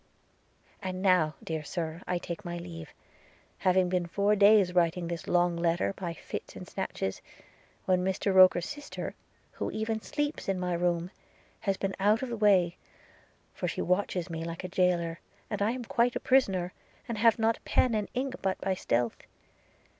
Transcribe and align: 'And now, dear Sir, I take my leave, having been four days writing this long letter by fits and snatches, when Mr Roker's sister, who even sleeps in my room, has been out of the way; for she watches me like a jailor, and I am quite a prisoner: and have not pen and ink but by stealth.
'And 0.81 1.03
now, 1.03 1.35
dear 1.43 1.63
Sir, 1.63 2.01
I 2.07 2.17
take 2.17 2.43
my 2.43 2.57
leave, 2.57 2.91
having 3.59 3.87
been 3.87 4.07
four 4.07 4.35
days 4.35 4.73
writing 4.73 5.07
this 5.07 5.27
long 5.27 5.55
letter 5.55 5.93
by 5.93 6.15
fits 6.15 6.55
and 6.55 6.67
snatches, 6.67 7.21
when 7.85 8.03
Mr 8.03 8.33
Roker's 8.33 8.65
sister, 8.67 9.13
who 9.51 9.69
even 9.69 10.01
sleeps 10.01 10.49
in 10.49 10.59
my 10.59 10.73
room, 10.73 11.11
has 11.59 11.77
been 11.77 11.93
out 11.99 12.23
of 12.23 12.29
the 12.29 12.35
way; 12.37 12.77
for 13.53 13.67
she 13.67 13.83
watches 13.83 14.27
me 14.27 14.43
like 14.43 14.63
a 14.63 14.67
jailor, 14.69 15.19
and 15.51 15.61
I 15.61 15.69
am 15.69 15.83
quite 15.83 16.15
a 16.15 16.19
prisoner: 16.19 16.73
and 17.07 17.19
have 17.19 17.37
not 17.37 17.63
pen 17.63 17.93
and 17.93 18.07
ink 18.15 18.33
but 18.41 18.59
by 18.59 18.73
stealth. 18.73 19.27